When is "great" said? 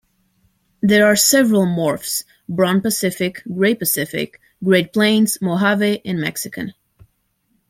4.63-4.91